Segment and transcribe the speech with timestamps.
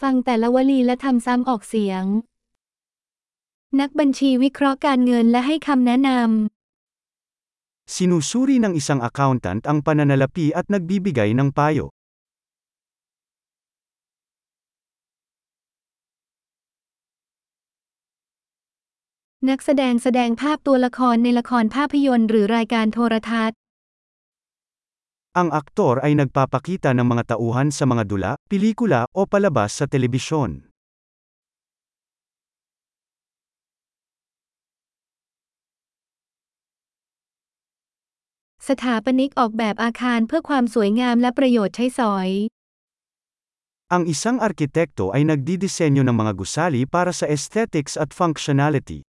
[0.00, 2.04] ฟังแต่ละวลีและทำซ้ำออกเสียง
[3.80, 11.86] นักบัญชีวิเคราะห์การเงินและให้คำแนะนำ Sinusuri ng isang accountant ang pananalapi at nagbibigay ng payo.
[19.48, 23.59] นักแสดงแสดงภาพตัวละครในละครภาพยนตร์หรือรายการโทรทัศน์
[25.35, 30.63] Ang aktor ay nagpapakita ng mga tauhan sa mga dula, pelikula, o palabas sa telebisyon.
[38.69, 42.29] สถาปนิกออกแบบอาคารเพื่อความสวยงามและประโยชน์ใช้สอย
[43.95, 49.05] Ang isang arkitekto ay nagdidisenyo ng mga gusali para sa aesthetics at functionality.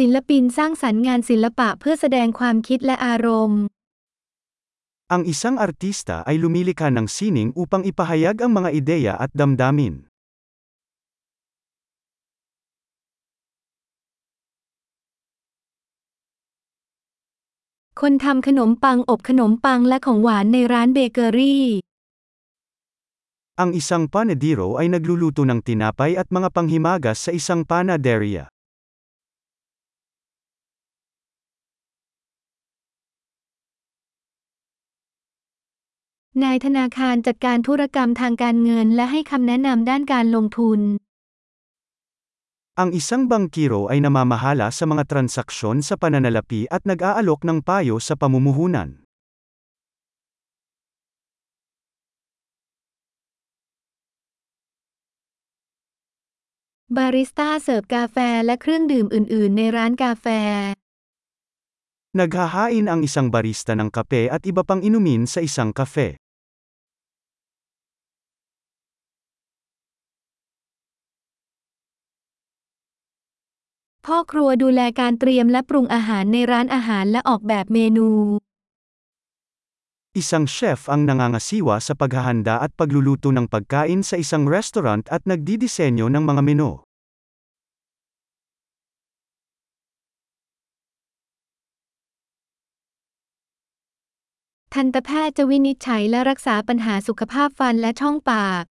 [0.00, 3.62] ศิลปินสร้างสรรค์งานศิลปะเพื่อแสดงความคิดและอารมณ์
[5.14, 9.94] Ang isang artista ay lumilikha ng sining upang ipahayag ang mga ideya at damdamin.
[18.00, 21.66] คนทำขนมปังอบขนมปังและของหวานในร้านเบเกอรี่
[23.62, 28.48] Ang isang panadero ay nagluluto ng tinapay at mga panghimagas sa isang panaderia.
[36.44, 40.80] นายธนาคารจัดการธุรกรรมทางการเงินและให้คำแนะนำด้านการลงทุน
[42.80, 48.14] Ang isang bangkiro ay namamahala sa mga transaksyon sa pananalapi at nag-aalok ng payo sa
[48.14, 48.90] pamumuhunan.
[56.96, 60.26] บาริสต้าเสิร์ฟกาแฟและเครื่องดื่มอื่น ๆ ในร้านกาแฟ
[62.15, 66.15] Naghahain ang isang barista ng kape at iba pang inumin sa isang kafe.
[74.05, 78.09] พ่อครัวดูแลการเตรียมและปรุงอาหารในร้านอาหารและออกแบบเมนู
[80.21, 86.07] Isang chef ang nangangasiwa sa paghahanda at pagluluto ng pagkain sa isang restaurant at nagdidisenyo
[86.07, 86.71] ng mga menu.
[94.73, 98.63] ทันตแพทย์จะวินิจฉัยและรักษาปัญหาสุขภาพฟันและช่องปาก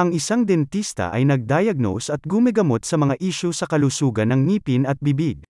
[0.00, 4.96] Ang isang dentista ay nagdiagnose at gumigamot sa mga isyu sa kalusugan ng ngipin at
[5.04, 5.44] bibig.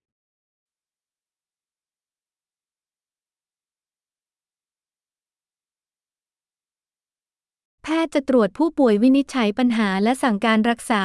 [7.83, 11.03] แพทย์จะตรวจผู้ป่วยวินิจฉัยปัญหาและสั่งการรักษา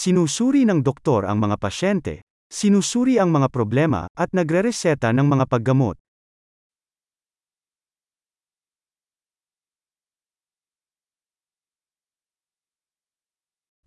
[0.00, 2.14] Sinusuri ng doktor ang mga pasyente,
[2.46, 5.98] sinusuri ang mga problema, at nagrereseta ng mga paggamot.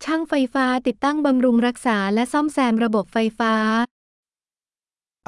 [0.08, 3.54] ช่างไฟฟ้าติดตั้งบำรุงรักษาและซ่อมแซมระบบไฟฟ้า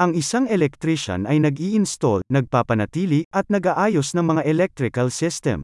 [0.03, 5.57] Ang isang electrician ay nag-i-install, nagpapanatili, at nag-aayos ng mga electrical system.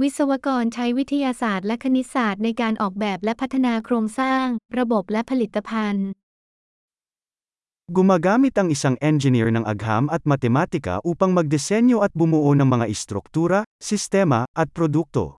[0.00, 4.46] วิศวกรใช้วิทยาศาสตร์และคณิตศาสตร์ในการออกแบบและพัฒนาโครงสร้าง
[4.78, 6.08] ระบบและผลิตภัณฑ์
[7.89, 13.61] Gumagamit ang isang engineer ng agham at matematika upang magdisenyo at bumuo ng mga istruktura,
[13.77, 15.37] sistema, at produkto.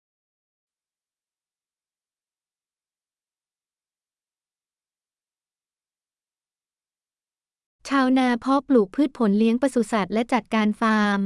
[7.90, 11.20] ชาวนาเพาะปลูกพืชผลเลี้ยงปศุสัตว์และจัดการฟาร์ม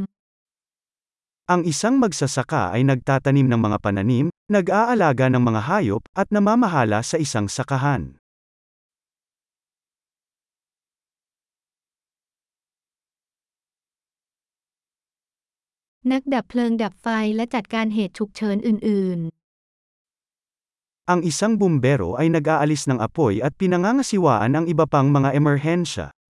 [1.53, 7.17] Ang isang magsasaka ay nagtatanim ng mga pananim, nag-aalaga ng mga hayop, at namamahala sa
[7.17, 8.21] isang sakahan.
[16.12, 19.20] นักดับเพลิงดับไฟและจัดการเหตุฉุกเฉินอื่น
[21.12, 26.06] Ang isang bumbero ay nag-aalis ng apoy at pinangangasiwaan ang iba pang mga emerhensya.
[26.12, 26.24] ๆ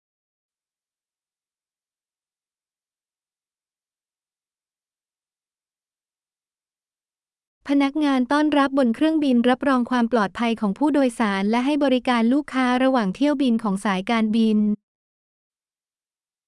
[7.67, 14.59] พนักงานต้อนรับบนเครื่องบินรับรองความปลอดภัยของผู้โดยสารและให้บริการลูกค้าระหว่างเที่ยวบินของสายการบิน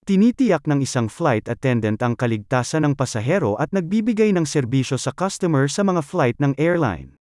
[0.08, 5.68] Tinitiyak ng isang flight attendant ang kaligtasan ng pasahero at nagbibigay ng serbisyo sa customer
[5.68, 7.12] sa mga flight ng airline.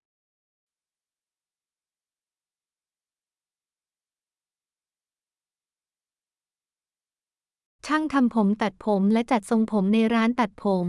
[7.84, 10.88] ช่างทำผมตัดผมและจัดทรงผมในร้านตัดผม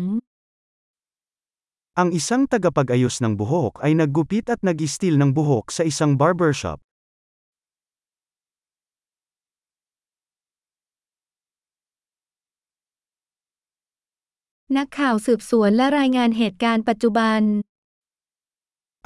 [1.99, 6.79] Ang isang tagapag-ayos ng buhok ay naggupit at nag-istil ng buhok sa isang barbershop.
[14.77, 17.43] นักข่าวสืบสวนและรายงานเหตุการณ์ปัจจุบัน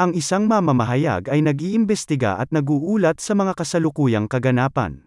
[0.03, 5.07] Ang isang mamamahayag ay nag-iimbestiga at nag-uulat sa mga kasalukuyang kaganapan.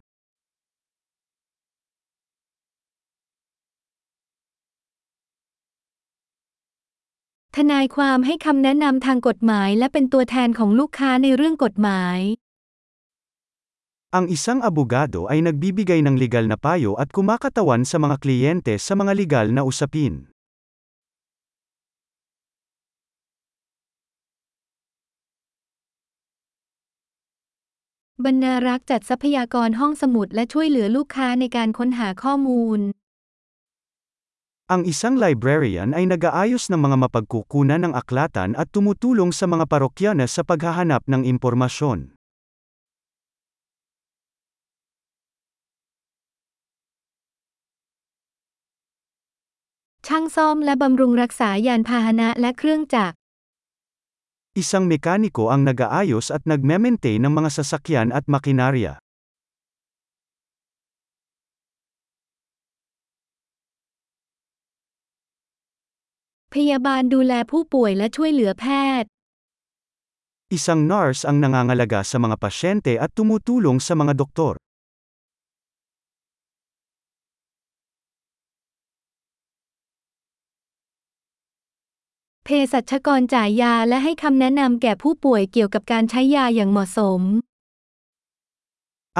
[7.56, 12.20] ทนายความให้คำแนะนำทางกฎหมายและเป็นตัวแทนของลูกค้าในเรื่องกฎหมาย
[14.16, 18.94] Ang isang abogado ay nagbibigay ng legal na payo at kumakatawan sa mga kliyente sa
[18.96, 20.29] mga legal na usapin.
[28.27, 32.81] บรรณารักษ์จัดทรัพยากรห้องสมุดและช่วยเหลือลูกค้าในการค้นหาข้อมูล
[34.75, 40.31] Ang isang librarian ay nag-aayos ng mga mapagkukunan ng aklatan at tumutulong sa mga parokyana
[40.31, 42.15] sa paghahanap ng impormasyon.
[50.07, 53.20] ช่างซ่อมและบำรุงรักษายานพาหนะและเครื่องจักร
[54.51, 58.99] Isang mekaniko ang nag-aayos at nagme-maintain ng mga sasakyan at makinarya.
[70.51, 74.59] Isang nurse ang nangangalaga sa mga pasyente at tumutulong sa mga doktor.
[82.73, 87.23] สัชกรจ่ายยาและให้คำแนะนำแก่ผู้ป่วยเกี่ยวกับการใช้ยาอย่างเหมาะสม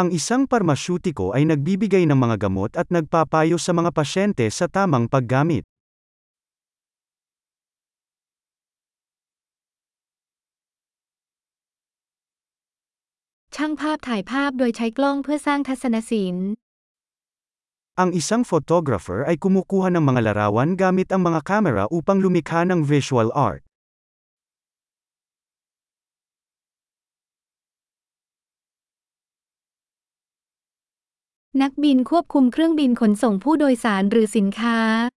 [0.01, 5.11] Ang isang parmasyutiko ay nagbibigay ng mga gamot at nagpapayo sa mga pasyente sa tamang
[5.11, 5.65] paggamit.
[13.57, 16.51] ช่างภาพถ่ายภาพโดยใช้กล้องเพื่อสร้างทัศนศิลป์
[18.01, 22.81] Ang isang photographer ay kumukuha ng mga larawan gamit ang mga kamera upang lumikha ng
[22.81, 23.61] visual art.
[31.53, 35.13] Nakbin kwabkum krung bin khonsong pu doisan rư sinkha.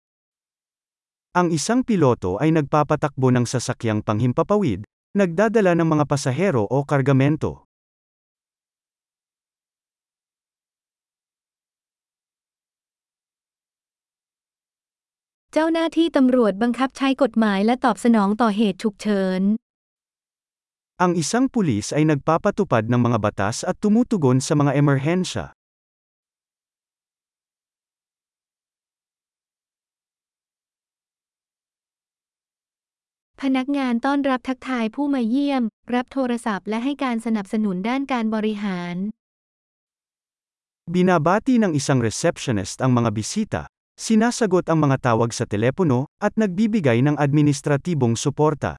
[1.40, 4.84] Ang isang piloto ay nagpapatakbo ng sasakyang panghimpapawid,
[5.16, 7.64] nagdadala ng mga pasahero o kargamento.
[15.56, 19.42] เจ้าหน้าที่ตำรวจบังคับใช้กฎหมายและตอบสนองต่อเหตุฉุกเฉิน
[21.04, 25.46] Ang isang pulis ay nagpapatupad ng mga batas at tumutugon sa mga emerhensya.
[33.42, 35.64] พนักงานต้อนรับทักทายผู้มาเยี่ยม
[35.96, 38.96] รับโทรศัพท์และให้การสนับสนุนด้านการบริหาร
[40.94, 43.62] Binabati ng isang receptionist ang mga bisita,
[43.99, 48.79] sinasagot ang mga tawag sa telepono, at nagbibigay ng administratibong suporta.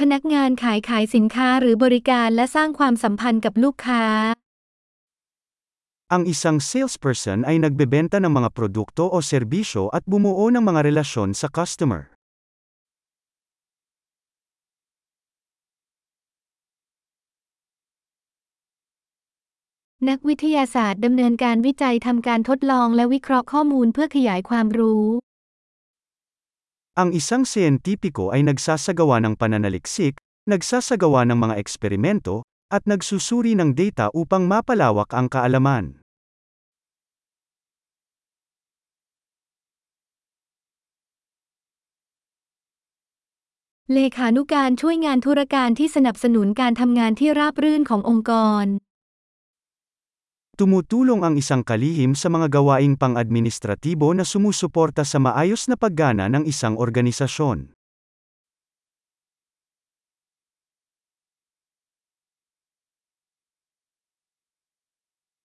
[0.00, 4.04] พนักงานขายขายสินค้าหรือบริการและสร้างความสัมพันธ์กับลูกค้า
[6.10, 11.30] Ang isang salesperson ay nagbebenta ng mga produkto o serbisyo at bumuo ng mga relasyon
[11.38, 12.13] sa customer.
[20.09, 25.05] นักวิทยาศาสตร์ดำเนินการวิจัยทำการทดลองและวิเคราะห์ข้อมูลเพื่อขยายความรู้
[27.01, 30.13] Ang isang siyentipiko ay nagsasagawa ng pananaliksik,
[30.51, 32.35] nagsasagawa ng mga eksperimento,
[32.75, 35.85] at nagsusuri ng data upang mapalawak ang kaalaman.
[43.93, 48.33] เลขานุการช่วยงานธุรการที่สนับสนุนการทำงานที่ราบรื่นขององค์ก
[48.63, 48.67] ร
[50.60, 56.44] Tumutulong ang isang kalihim sa mga gawaing pang-administratibo na sumusuporta sa maayos na paggana ng
[56.44, 57.72] isang organisasyon.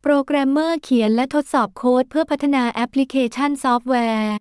[0.05, 4.35] โปรแกรมเมอร์เขียนและทดสอบโค้ดเพื่อพัฒนาแอปพลิเคชันซอฟต์แวร์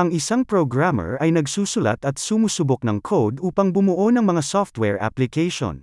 [0.00, 5.74] Ang isang programmer ay nagsusulat at sumusubok ng code upang bumuo ng mga software application.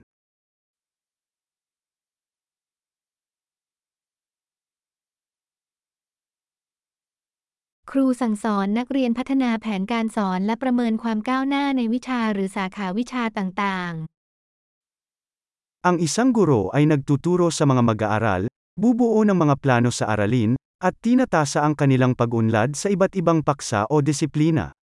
[7.91, 18.43] ครูสั่งสอนนักเรียนพัฒนาแผนการสอนและประเมินความก้าวหน้าในวิชาหรือสาขาวิชาต่างๆ Ang isang guro ay nagtuturo sa mga mag-aaral,
[18.79, 23.91] bubuo ng mga plano sa aralin, at tinatasa ang kanilang pag-unlad sa iba't ibang paksa
[23.91, 24.71] o disiplina.-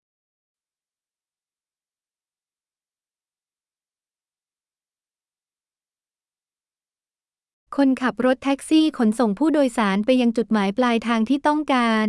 [7.77, 12.07] คนขับรถแท็กซี่ขนส่งผู้โดยสารไปยังจุดหมายปลายทางที่ต้องการ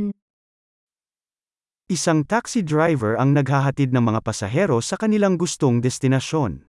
[1.85, 6.65] Isang taxi driver ang naghahatid ng mga pasahero sa kanilang gustong destinasyon.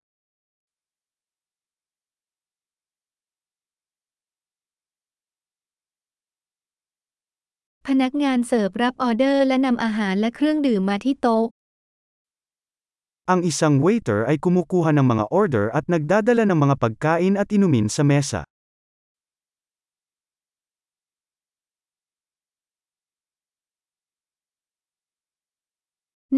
[13.31, 17.87] Ang isang waiter ay kumukuha ng mga order at nagdadala ng mga pagkain at inumin
[17.87, 18.43] sa mesa.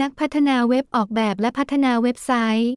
[0.02, 2.72] นักพัฒนาเว็บออกแบบและพัฒนาเว็บไซต์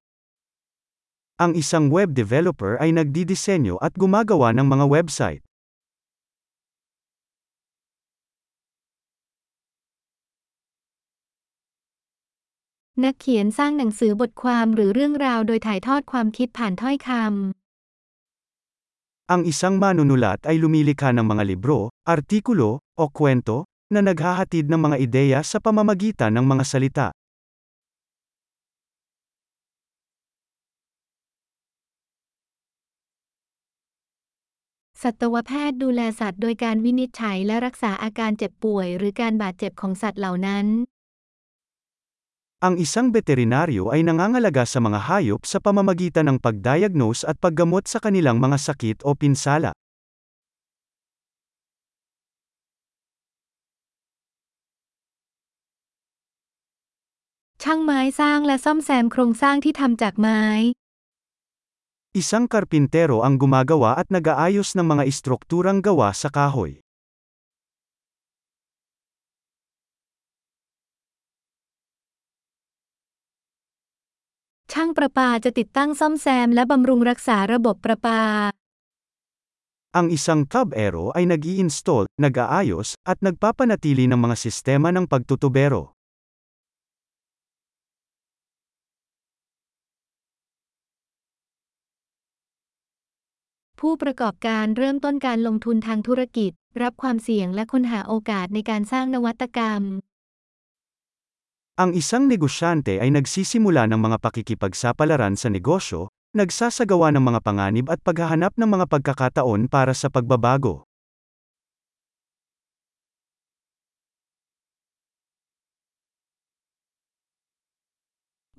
[1.40, 5.40] Ang isang web developer ay nagdidisenyo at gumagawa ng mga website.
[19.32, 24.97] Ang isang manunulat ay lumilikha ng mga libro, artikulo, o kwento, na naghahatid ng mga
[24.97, 27.07] ideya sa pamamagitan ng mga salita.
[35.03, 40.67] สัตวแพทย์ดูแลสัตว์โดยการวินิจฉัยและรักษาอาการเจ็บป่วยหรือการบาดเจ็บของสัตว์เหล่านั้น
[42.65, 48.01] Ang isang veterinaryo ay nangangalaga sa mga hayop sa pamamagitan ng pagdiagnose at paggamot sa
[48.01, 49.69] kanilang mga sakit o pinsala.
[57.67, 60.41] ช่างไม้สร้างและซ่อมแซมโครงสร้างที่ทำจากไม้
[62.21, 66.79] Isang karpintero ang gumagawa at nag-aayos ng mga istrukturang gawa sa kahoy.
[74.71, 78.21] ช่างประปาจะติดตั้งซ่อมแซมและบำรุงรักษาระบบประปา
[79.99, 85.95] Ang isang tub-ero ay nag-i-install, nag-aayos, at nagpapanatili ng mga sistema ng pagtutubero.
[93.84, 96.50] ผู้ประกอบการเริ่มต้นการลงทุนทางธุรกิจ
[96.82, 99.82] รับความเสี่ยงและค้นหาโอกาสในการสร้างนวัตกรรม
[101.82, 108.04] Ang isang negosyante ay nagsisimula ng mga pakikipagsapalaran sa negosyo, nagsasagawa ng mga panganib at
[108.04, 110.84] paghahanap ng mga pagkakataon para sa pagbabago.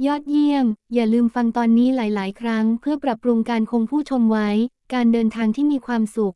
[0.07, 4.49] ยอดเยี่ยม อย่าลืมฟังตอนนี้หลาย ๆ ครั้งเพื่อปรับปรุงการคงผู้ชมไว้
[4.93, 6.35] การเดินทางที่มีความสุข